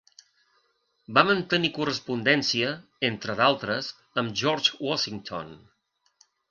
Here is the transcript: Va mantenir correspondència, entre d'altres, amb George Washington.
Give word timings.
Va 1.17 1.23
mantenir 1.27 1.69
correspondència, 1.75 2.73
entre 3.13 3.39
d'altres, 3.43 3.93
amb 4.23 4.37
George 4.43 4.85
Washington. 4.89 5.59